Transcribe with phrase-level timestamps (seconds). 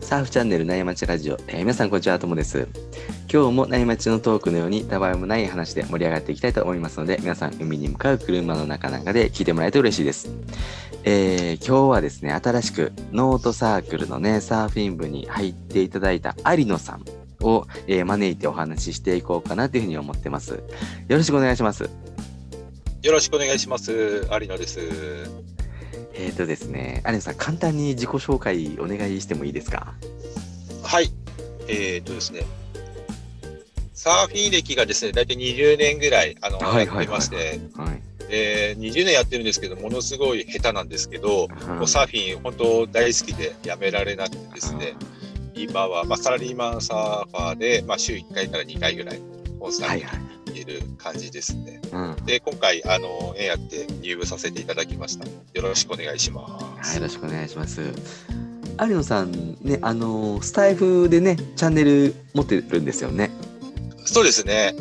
[0.00, 2.66] サーフチャンネル内町ラジオ、えー皆さんこんにちは、ともです。
[3.30, 10.30] 今日も内町のトークのようにたわいもない話で盛り上がっていきたいと思いますので、皆さん海に向かう車の中なんかで聞いてもらえると嬉しいです。
[11.02, 17.04] えー今日はですね、新しくノートサークルのね、サーフィン部に入っていただいた有野さん
[17.42, 20.54] を、えー招いてお話ししていこうかなというふうに思ってます。
[20.54, 20.62] よ
[21.10, 21.90] ろしくお願いします。
[23.04, 24.26] よろしくお願いします。
[24.32, 24.80] 有野です。
[26.14, 29.92] えーとですね、有野さん、簡単に自己紹介お願いしてもいいですか？
[30.82, 31.12] はい。
[31.68, 32.44] えー、っとですね。
[33.92, 38.26] サーフィン歴がですね、大体20年ぐらい、あの、はいはいはいはいやってまして、はい。
[38.30, 44.94] で、20年やってるんですけど、ものすごい下手なんですけど、もうサーフィン本当大好きでやめられなくてですね、
[45.54, 49.20] 今は、まあ、サラリーマンサーファーで、まあ、週1回から2回ぐらい、
[49.60, 50.33] コンスタントはいはい。
[50.54, 51.80] にいる感じですね。
[51.92, 52.16] うん。
[52.24, 55.26] で、今回、あの、縁あって入部させていただきました。
[55.26, 55.32] よ
[55.62, 56.88] ろしくお願いします。
[56.88, 57.82] はい、よろしくお願いします。
[58.80, 63.30] 有野さんね、あのスタイフでね、チャンネル持ってるんですよね。
[64.04, 64.74] そうですね。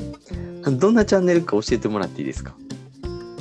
[0.64, 2.56] どんなチャンネルか教えてもらっていいですか？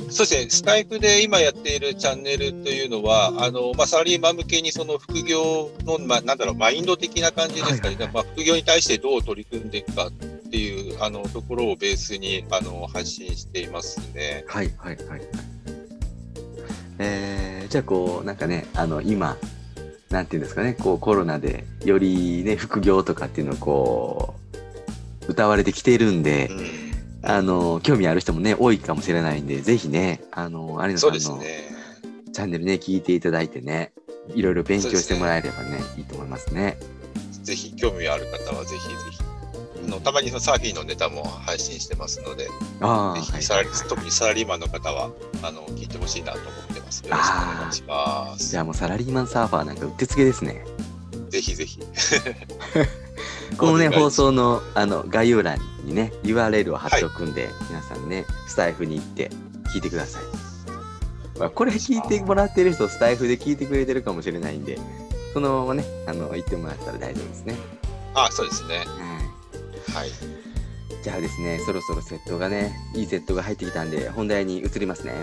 [0.09, 10.11] そうですね、スタイフで今やっているチャンネルというのは、あのまあ、サラリーマン向けにその副業の、まあ、なんだろう、マインド的な感じですかね、はいはいはいまあ、副業に対してどう取り組んでいくかっ
[10.53, 14.45] ていうあのところをベースにあの発信していますね。
[14.47, 15.21] はいはいはい。
[16.99, 19.35] えー、じゃあこうなんかね、あの今
[20.11, 24.35] なんていうんですかね、こうコロナでよりね副業とかっていうのをこ
[25.27, 26.49] う歌われてきているんで
[27.23, 31.73] う、ん、あの興味ある人もね多いかもしれないんで、ぜひね、あの有野さんのね。
[32.31, 33.91] チャンネルね聞いていただいてね、
[34.35, 36.77] いろいろ勉強してもらえればねいいと思いますね。
[37.41, 39.32] ぜひ興味ある方はぜひぜひ。
[39.85, 42.47] あのたまにそのサーフィンのネタも配信してますので、
[42.81, 47.05] ああ、ぜはいひサラリはいはい特にサラリーマンの方はあの聞いてほしいなと思ってます。
[47.05, 48.49] よろしくお願いします。
[48.49, 50.65] じゃあもうサラリーマンサーファーなんかうってつけですね。
[51.29, 51.79] ぜひぜひ。
[53.57, 59.29] このね放送のあの概要欄にね URL を貼っておくんで、皆さんねスタイフに行って
[59.73, 60.23] 聞いてください。
[61.39, 64.77] まあ、これ聞いてもらってる人スタイフで聞いてくれてるかもしれないんで
[65.33, 67.55] そのままねあの言ってもらったら大丈夫ですね。
[68.13, 68.77] あ、そうですね。
[68.77, 69.12] は
[69.93, 70.09] はい。
[70.09, 70.11] い、
[71.03, 75.13] じゃあですねそろそろセットがねいいセットが入ってきたんで本題に移りますね。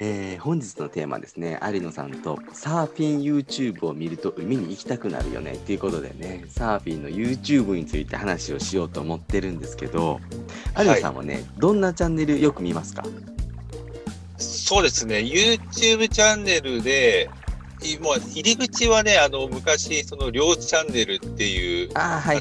[0.00, 10.20] えー本日のテーマですね有野さんとサーフィン YouTube を見ると海に行きたくなるよねっていうことでねサーフィンの YouTube について話をしようと思ってるんですけど
[10.78, 13.02] 有野さんはね、どんなチャンネルよく見ますか？
[14.38, 17.28] そうですね、YouTube チャンネルで、
[17.82, 22.40] いもう入り口はね、あの昔、その両チャンネルっていう、あの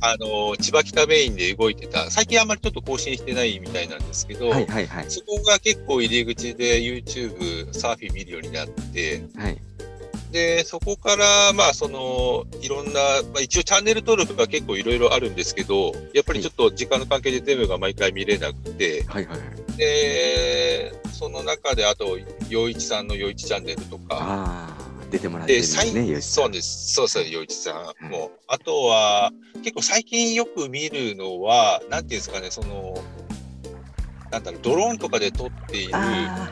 [0.00, 5.04] あの千葉北メインで動いてた、最近あんまりちょっと更新してないみたいなんですけど、はいはいはい。
[5.08, 9.58] そこが結構入り口で YouTube、サーフィン見るようになって、はい。
[10.32, 13.00] で、そこから、まあ、その、いろんな、
[13.32, 19.78] まあ、一応チャンネル登録が結構いろいろあるんですけど、やっぱりちょっと時間の関係で全部が毎回見れなくて、はいはいはい。
[19.78, 22.18] で、その中で、あと、
[22.50, 28.04] 洋一さんの洋一チャンネルとか、ああ出てもらってるんで、です最ねそうです、そうそう、洋一さん。
[28.10, 28.30] も。
[28.48, 29.32] あとは、
[29.62, 32.94] 結構最近よく見るのは、なんていうんですかね、その、
[34.30, 36.06] なんだろう、ドローンとかで撮っている、あああ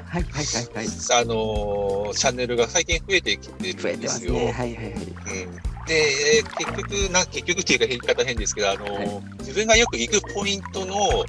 [0.09, 0.87] はいはいはいはい。
[1.27, 4.33] のーチャンネルが最近増えてきてるんですよ。
[4.35, 4.95] ますねはいはいはい。
[4.95, 5.85] うん。
[5.85, 5.95] で、
[6.39, 6.73] えー結
[7.07, 11.25] 局な、結局っていうか言い方変ですけど、あのー自分がよく行くポイントの、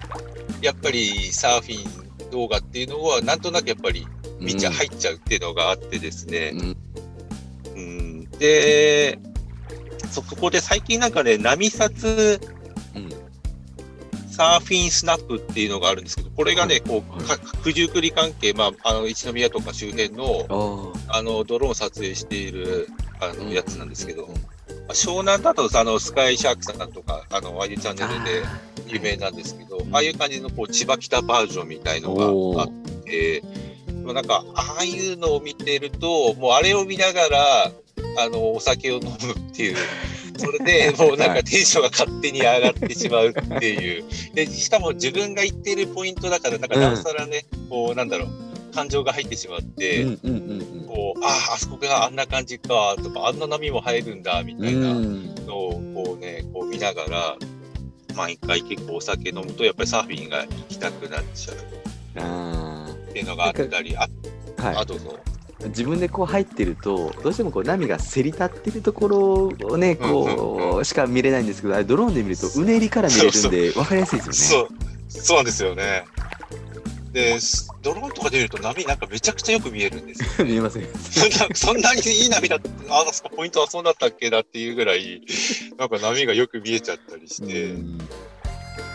[0.61, 4.05] やっぱりサーフィン動画っていうのは、なんとなくやっぱり
[4.39, 6.77] 見ちゃ、入っちゃうっていうのがあってですね、うん。
[7.75, 9.19] うん、で
[10.11, 12.39] そ、そこで最近なんかね、波札
[12.95, 13.09] うん。
[14.31, 22.87] サーフィンスナップっていうのがあるんですけど、これがね、こう、九十九里関係、まあ、あの、一宮とか周辺の、あの、ドローン撮影している、
[23.21, 24.54] あの、やつなんですけど、うんまあ
[24.89, 32.69] 湘南だと、あの、スカイシャークさんとか、あの、ああいうチャンネルであ有名なんですけど、うんああいう感じの、こう、千葉北バージョンみたいのがあっ
[33.03, 33.43] て、
[34.03, 37.71] まあなんか、ああいうのを見てると、もうあれを見ながら、
[38.17, 39.77] あの、お酒を飲むっていう、
[40.37, 44.03] それで もうなんかテンションが勝手に上がってしまうっていう。
[44.33, 48.29] で、しかも自分が行ってるポイントだから、なんかなおさらね、こう、なんだろう、
[48.73, 50.37] 感情が入ってしまって、うんうんう
[50.83, 50.85] ん。
[50.87, 55.35] こう、ああ、あそこがあんな感じか、とか、あんな波も入るんだ、みたいなうん。
[55.45, 57.37] のを、こうね、こう見ながら、
[58.15, 61.57] 毎回結構お酒飲むと、やっぱりサーフィンが行きたくなっちゃう。
[62.21, 64.63] あっていうのがあったり、あ、ー。
[64.63, 64.75] はい。
[64.77, 65.17] あどうぞ。
[65.67, 74.69] 自分でこう入ってるとどうしてもこう波がせり立ってるところをねこしか見れないんですけど、あれドローンで見るとうねりから見れるんで分かりやすいですよね。
[75.07, 76.05] そう、そうなんですよね。
[77.15, 80.43] で、すドローンとかで見ると波なんかめちゃくちゃよく見えるんですよ。
[80.45, 80.89] 見えますね。
[81.09, 85.21] そんなそんなにいい波だった、あ、あそこポイントはそうだったっけなっていうぐらい、
[85.79, 87.97] なんか波がよく見えちゃったりして、うん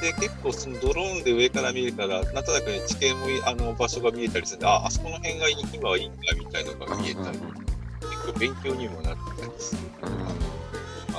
[0.02, 9.80] で、結構そのドローンで上から見るから、なんとなくね、地形もあの場所が見えたりするんで、あ、あそこの辺が今はいいんだみたいなのが見えたり、結構勉強にもなったりする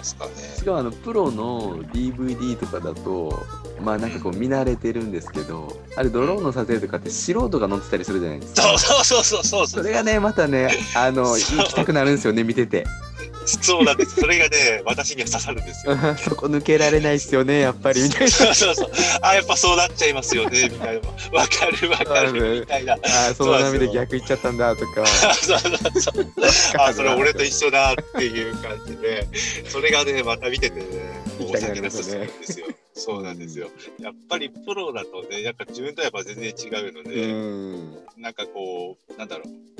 [0.01, 0.31] ますかね。
[0.57, 3.45] しかもあのプロの DVD とかだと
[3.81, 12.85] まあなんかこう見慣れてるんですけどあれドローンの撮影とかって素人が乗ってたりするじゃないですかそうそうそうそうそうそれがねまたねあの 行きたくなるんですよね見てて
[13.45, 14.15] そうなんです。
[14.15, 15.97] それがね、私には刺さるんですよ。
[16.17, 18.91] そこ抜けられないっすよねやっぱりみたいなそうそうそう。
[19.21, 21.37] あ、やっぱそうなっちゃいますよね、みたいな。
[21.39, 22.93] わかるわかる、みたいな。
[22.93, 26.27] あーその波で逆行っちゃったんだとかそう そうそう。
[26.77, 29.27] あ、それ俺と一緒だっていう感じで、
[29.67, 30.85] それがね、また見ててね、
[31.39, 32.67] 行きたくなりますよねむんですよ。
[33.01, 33.69] そうなんですよ。
[34.00, 39.71] やっぱりプロだとね、なんか自分とやっぱ全然違うのうで、んなんかこう、なんだろう。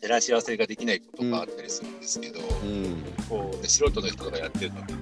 [0.00, 4.98] 照らし合わせができないことがあったりするんですけど、うんこう、ね、素人の人がやってるのって、ね、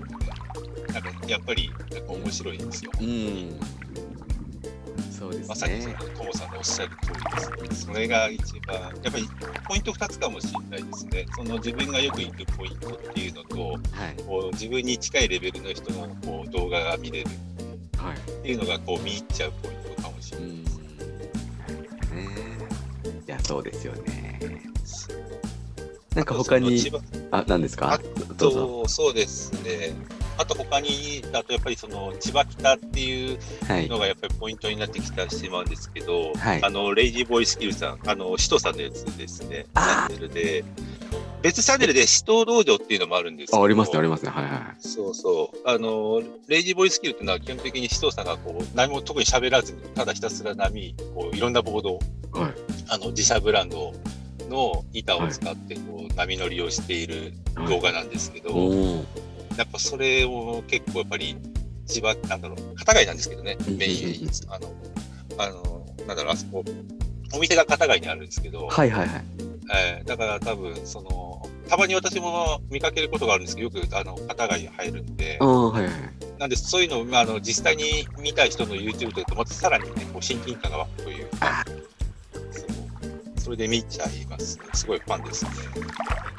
[0.92, 2.90] なんかやっぱりなんか面白いんですよ。
[3.00, 3.60] うん
[5.24, 5.46] そうですね。
[5.48, 7.86] まさにそねのトモさんのおっしゃる通りです。
[7.86, 7.92] ね。
[7.92, 9.28] それが一番、やっぱり
[9.68, 11.06] ポイント2つかもしれないです。
[11.06, 11.26] ね。
[11.34, 13.56] その自分がよく行くポイントっていうのと、
[13.92, 17.26] はいこう自分に近いレベルの人のこう動画が見れる
[17.96, 20.78] はいっていうのがこう見入っちゃうポイントかもしれないうんです。
[20.78, 20.84] ね
[23.26, 23.86] いやそうです。
[23.86, 24.40] よね
[26.14, 26.90] なんか他に
[27.32, 27.76] ああ何です。
[27.76, 27.98] かあ
[28.36, 29.92] どうぞとそうですね。
[30.36, 33.88] あと他にだとやっぱりその千葉北っていうはい。
[33.88, 36.64] のがやっぱりポイントになってきたしまうんですけど、はい。
[36.64, 40.64] あのレイジーボーイスキルさん、あのシトさんのやつですね、チャンネルで、
[41.42, 44.30] 別チャンネルで死闘道場っていうのもあるんですけど、あありますねありますね。
[44.30, 52.00] はいはいそうそう、あのレイジーボーイスキルっていうのは基本的に死闘さんがこう何も特に喋らずに、ただひたすら波、こういろんなボードを、
[52.32, 52.52] はい。
[52.88, 53.92] あの自社ブランド
[54.48, 57.32] の板を使ってこう波乗りをしている
[57.68, 59.04] 動画なんですけど、おお
[59.56, 61.36] やっぱそれを結構やっぱり
[61.86, 64.72] 千葉、なんだろう、片貝なんですけどねうん、メイン、あの、
[65.38, 66.64] あの、なんだろう、あそこ、
[67.34, 69.24] お店が片貝にあるんですけど、はいはいはい。
[69.74, 75.90] えーだから多分、その、たまに私も見かけることがあるんですけど、よくあの片貝に入るんではいはい
[76.38, 81.64] なんでそういうのを、まあ、あの実際に見た人の YouTube ととまたさらにね、こう親近感が湧くというか、
[82.50, 82.64] そう
[83.36, 84.64] それで見ちゃいますね。
[84.74, 85.50] すごいファンですね。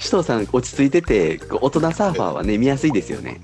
[0.06, 3.42] 首藤さん落ち着いてて大人サーファーはね見やすいですよね。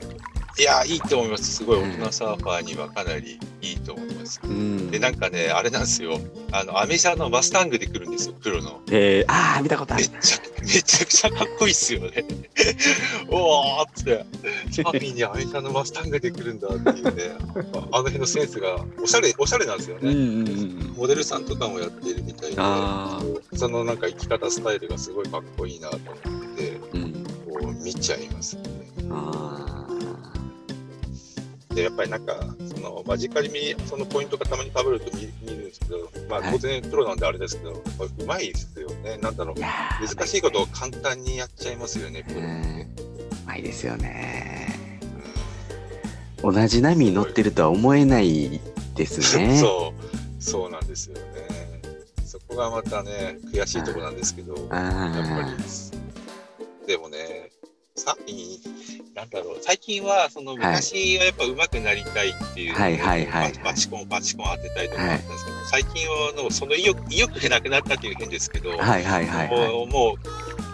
[0.60, 1.56] いや、いいと思います。
[1.56, 4.40] すごい大人サーファーにはかなりいいと思います。
[4.44, 6.20] うんで、なんかね、あれなんですよ。
[6.52, 8.82] あの、アメ車のマスタングで来るんですよ、黒の。
[8.92, 12.26] えー、ああ見たことあるめっちゃ、めちゃくちゃかっこいいっすよね。
[13.30, 14.26] おーっつって、
[14.72, 17.36] チャーにアメ車のマスタングで来るんだっていうね、
[17.92, 20.12] あの辺のセンスが、おしゃれ、おしゃれなんですよね。
[20.12, 23.20] うんうんうんモデルさんとかもやってるみたいで、あ
[23.56, 27.14] そのなんか生き方スタイルがすごいかっこいいなと思って、あうん
[27.48, 28.64] こう見ちゃいますね。
[29.10, 29.81] あ
[31.74, 32.36] で、やっぱりなんか、
[32.74, 36.52] その、間近に見、そのポイントがたまに被ると見見るんですけど、まあはい。
[36.52, 39.18] 当然プロなんであれですけど、やっぱうまいですよね。
[39.18, 39.56] なんだろう。
[39.60, 42.48] 難しいことを簡単にやっちゃいますよね、プロって。
[42.48, 42.88] ね
[43.44, 44.80] うまいですよね。
[46.44, 48.60] うん同じ波に乗ってるとは思えない
[48.96, 49.60] ですね。
[49.60, 51.22] そう、そうなんですよね。
[52.26, 57.51] そこがまたね、悔しいところなんですけど、やっぱあり、でもね、
[58.02, 58.60] さい
[59.16, 63.54] なんだろう、最近は、その昔はやっぱ上手くなりたいっていう、はいはいはいはい。
[63.64, 69.70] バチコン、バチコン当てたいとかあったんですけど、最近はのその意欲意欲がなくなったっていう変ですけど、あはいはいはいはい。
[69.70, 70.16] もう、も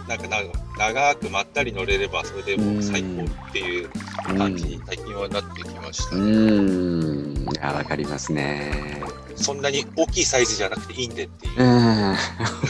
[0.06, 0.38] うなんかな
[0.78, 3.90] 長くまったり乗れれば、それでもう最高っていう
[4.24, 6.30] 感じに最近はなってきましたうね。
[6.30, 7.48] ん。
[7.48, 8.97] いやわかりますね
[9.38, 11.62] そんなに大きいサイズじゃなくていいんでっていう。
[11.62, 11.64] う。
[11.64, 12.16] ん。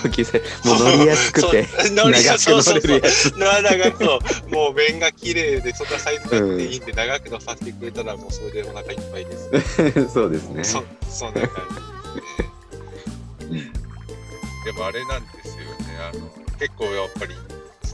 [0.04, 0.44] 大きいせも
[0.74, 1.66] う乗りやすくて。
[1.66, 3.38] 長く乗れるやつ。
[3.38, 4.50] な長くそう。
[4.50, 10.64] もう面が綺麗でそんなサイズがなくていいんで、長く乗させてくれたらもうそれでお腹いっぱいです、 そうですね。
[10.64, 13.58] そそんな感じで。
[13.60, 13.72] すね、
[14.64, 15.98] でもあれなんですよね。
[16.12, 17.34] あの結構やっぱり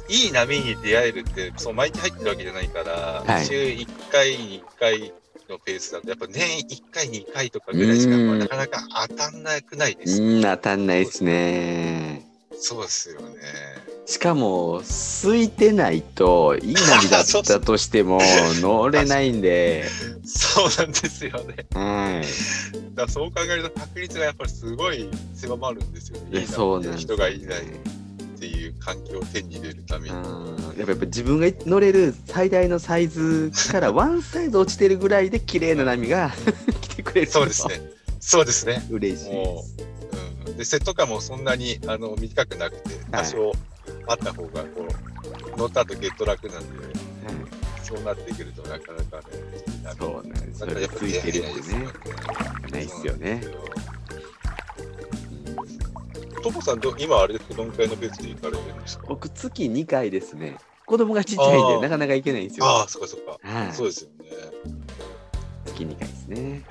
[0.09, 3.47] いい波に出会えるってそう毎日入ってるわけじゃないから、はい。
[3.47, 5.12] 週1回に1回
[5.49, 8.39] のペースだとやっぱ年1回2回とかぐらいしかうん。
[8.39, 12.27] なかなか当たんなくないですうん当たんないですね。
[12.57, 13.37] そうですよね。
[14.07, 14.81] しかも
[15.23, 18.21] 空いてないといい波だったとしても
[18.61, 19.85] 乗れないんで。
[20.25, 21.67] そうなんですよね。
[21.75, 22.95] はい。
[22.95, 26.41] だそう考えると確率がやっぱりすごい狭まるんですよね。
[26.41, 27.63] いいなそうなん人がいない
[28.45, 30.15] っていう環境を手に入れるために。
[30.15, 36.33] うんやっぱやっぱ自分が乗れる最大のサイズから ワンサイズ落ちてるぐらいで綺麗な波が
[36.83, 37.83] 来てくれるとそうですね。
[38.21, 38.87] そうですね。
[38.91, 39.33] 嬉しい。
[39.33, 39.61] う、
[40.49, 43.53] うん、でセット感もそんなにあの短くなくて、多少
[44.07, 44.87] あった方がこ
[45.55, 46.95] う乗った後ゲット楽なんで、はい
[47.85, 49.35] そうなってくるとなかなかね、
[49.99, 50.61] そうなんです。
[50.61, 51.79] それなんかやっぱついてるってね。
[51.79, 51.89] ね。
[52.73, 53.43] ないっすよね。
[56.45, 59.07] トモさんど、今あれでどのくらいのペースで行かれてるんですか？
[59.09, 60.59] 僕月2回ですね。
[60.85, 62.67] 子供がちっちゃいんでなかなか行けないんですよ。
[62.67, 63.39] ああ、そっかそっか。
[63.43, 64.27] はいそうですよね。
[65.65, 66.63] 月2回ですね。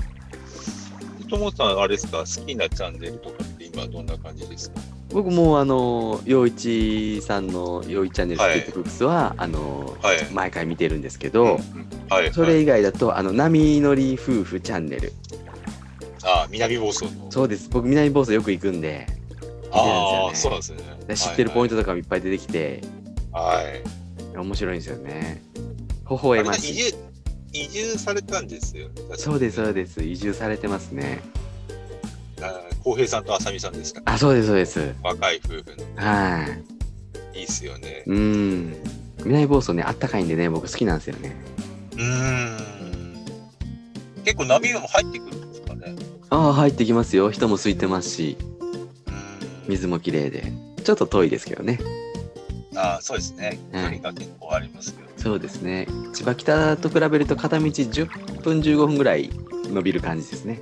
[1.28, 4.80] トモさん、あれですか、好きなチャンネルとかって今どんな感じですか？
[5.10, 10.18] 僕もあの陽一さんの陽一チャンネルスケートフックスは、あのはい。
[10.32, 11.60] 毎回見てるんですけど、うん
[12.12, 12.32] はい。
[12.32, 15.12] それ以外だとあの波乗り夫婦チャンネル。
[16.26, 17.32] ああ、南房総の。
[17.32, 17.68] そうです。
[17.72, 19.08] 僕南房総よく行くんで、
[19.74, 21.16] そうなんですね。
[21.16, 21.76] 知ってるポイント。
[21.76, 22.82] トとかもいっぱい出てきて、
[23.32, 24.38] はい。
[24.38, 25.42] 面白いんですよね。
[26.10, 26.74] 微笑ましい。
[26.74, 26.96] 住、
[27.54, 28.96] 移住されたんですよね。
[29.16, 30.04] そうですそうです。
[30.04, 31.22] 移住されてますね。
[32.42, 34.02] あ浩平さんと浅見さんですか？
[34.06, 34.94] あ、そうですそうです。
[35.02, 36.02] 若い夫婦の。
[36.02, 36.46] は
[37.34, 37.40] い。
[37.40, 38.04] いいっすよね。
[38.06, 38.76] うん。
[39.24, 41.36] 南房総ね、あったかいんでね、僕好きなんですよね。
[41.94, 43.26] うーん。
[44.24, 45.96] 結構波も入ってくるんですかね？
[46.30, 47.32] ああ、入ってきますよ。
[47.32, 48.38] 人も空いてますし。
[49.68, 50.52] 水も綺麗で。
[50.84, 51.80] ちょっと遠いですけどね。
[52.76, 53.58] あそうですね。
[53.72, 55.10] 距はい離が結構ありますけど。
[55.18, 55.88] そうですね。
[56.14, 59.30] 千葉北と比べると片道10分15分ぐらい
[59.72, 60.60] 伸びる感じですね。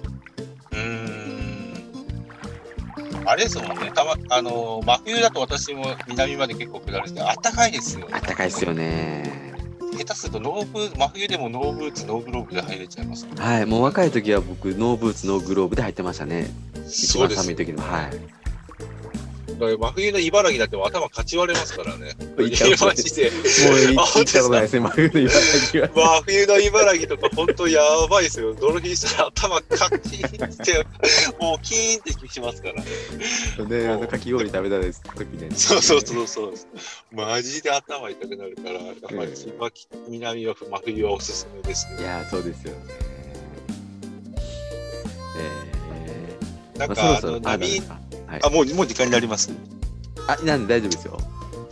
[3.25, 3.91] あれですもんね。
[3.93, 8.07] たま、あの、真冬だと私も南まで結構下るんですけど、暖かいですよ。
[8.11, 9.53] あったかいですよね。
[9.97, 13.27] 下手するとノーブー真冬でもノーブーツ、ノーグローブで入れちゃいます。
[13.37, 13.65] はい。
[13.65, 16.49] もう若い時は僕、ノーブーツ、ノーグローブで入ってましたね。
[16.87, 17.83] 一番寒い時の。
[17.83, 18.40] はい。
[19.67, 22.15] 真冬の茨城だっても頭かち割れますからね。
[22.37, 23.31] マジで。
[23.31, 23.43] もう
[23.95, 24.79] 行ったことないですね。
[24.81, 25.89] 真冬の茨城は。
[25.89, 28.53] 真冬の茨城とか本当やばいですよ。
[28.55, 30.85] ドルフィンしたら頭カチンって、
[31.39, 32.85] もうキーンってしますからね。
[33.69, 35.49] ね、あのかき氷食べたです時ね。
[35.51, 36.53] そうそうそうそう。
[37.11, 39.31] マジで頭痛くなるから、やっぱり
[40.07, 42.01] 南は真冬はおすすめですね。
[42.01, 42.79] いやー、そうですよね。
[45.37, 47.81] えー、まあ、なんか、そろそろ、あの、波
[48.31, 48.49] はいあ、。
[48.49, 49.51] もう、もう時間になります。
[50.27, 51.17] あ、なんで大丈夫ですよ。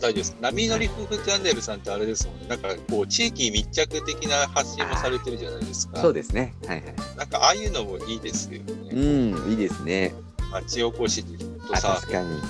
[0.00, 0.36] 丈夫です。
[0.40, 2.46] 波乗り夫婦チャンネルさんってあれですもんね。
[2.48, 6.00] なんかこう地域密着的な発信もされてるじゃないですか。
[6.00, 6.54] そうですね。
[6.66, 6.94] はいはい。
[7.16, 9.00] なんかああいうのもいいですようね。
[9.00, 10.14] ん、いいですね。
[10.52, 12.38] 町おこしとあ、サーフ確かに。
[12.38, 12.40] っ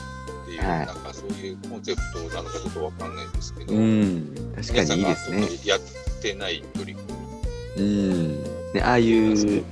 [0.47, 5.49] ていう、はいなんかそういうコンセプトなのかちょっとわかんないんですけど、うん、確かにいいですね。
[5.65, 5.81] やっ
[6.23, 7.19] てない取り組
[7.77, 7.83] み。
[7.83, 8.43] うん。
[8.75, 9.65] ね、ああいう、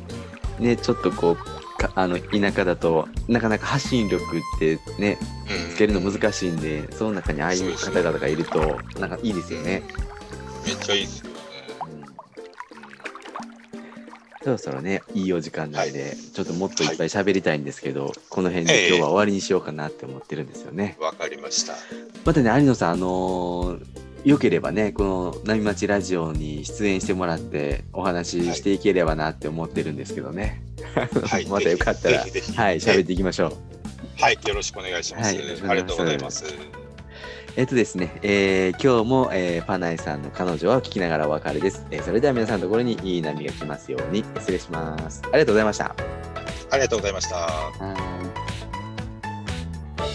[0.59, 1.58] ね、ちょっとこう、か
[1.95, 5.19] あの田舎だとなかなか発信力ってね
[5.67, 9.83] うんつけるの難しいんでその中にああいう方々がいるとなんかいいですよね。
[10.67, 11.39] めっちゃいいですよね。
[14.45, 20.97] そろそろねいいお時間なんで、ちょっともっといっぱい喋りたいんですけど、この辺ええで今日は終わりにしようかなって思ってるんですよね。
[21.01, 21.75] わかりました。
[22.25, 30.63] またね有野さんあのーよければねこの「波町ラジオ」に出演してもらってお話ししていければなって思ってるんですけどね、
[31.25, 31.47] はい。
[31.49, 32.29] またよかったらはい
[32.81, 33.53] 喋っていきましょう。
[34.21, 34.39] はい。
[34.47, 35.35] よろしくお願いします。
[35.37, 36.45] はいありがとうございます。
[37.57, 45.23] えっとですね、えー今日も、えーパナイさんの彼女は聞きながらお別れです、えーそれでは皆さんのところにいい波が来ますように失礼します。
[45.25, 45.95] ありがとうございました。
[46.71, 47.37] ありがとうございました。
[47.37, 47.73] は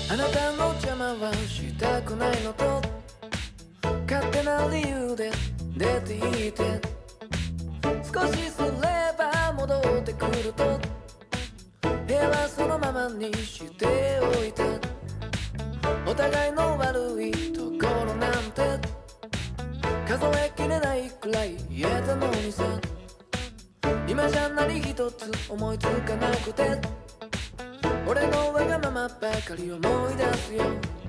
[0.10, 2.93] あなたの邪魔はしたくないのと
[4.14, 5.32] 勝手な理由で
[5.76, 6.80] 出ていて
[8.14, 8.70] 少しすれ
[9.18, 10.80] ば戻ってくると
[12.06, 14.64] 部屋はそのままにしておいた
[16.06, 18.62] お互いの悪いところなんて
[20.08, 22.64] 数えきれないくらい言えたのにさ
[24.08, 26.80] 今じゃ何一つ思いつかなくて
[28.06, 31.03] 俺のわがままばかり思い出すよ。